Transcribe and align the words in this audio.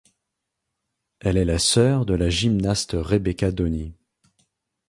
Elle 1.19 1.37
est 1.37 1.45
la 1.45 1.59
sœur 1.59 2.07
de 2.07 2.15
la 2.15 2.27
gymnaste 2.31 2.95
Rebecca 2.99 3.51
Downie. 3.51 3.93